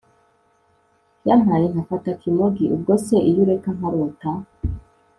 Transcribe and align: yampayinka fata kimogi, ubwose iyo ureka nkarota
yampayinka 1.27 1.81
fata 1.89 2.11
kimogi, 2.21 2.65
ubwose 2.75 3.13
iyo 3.29 3.39
ureka 3.43 3.69
nkarota 3.77 4.29